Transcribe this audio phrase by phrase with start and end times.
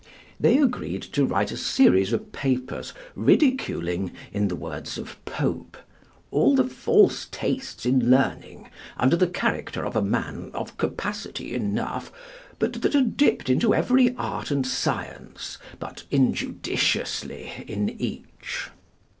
[0.39, 5.77] They agreed to write a series of papers ridiculing, in the words of Pope,
[6.31, 8.67] "all the false tastes in learning,
[8.97, 12.11] under the character of a man of capacity enough,
[12.57, 18.71] but that had dipped into every art and science, but injudiciously in each."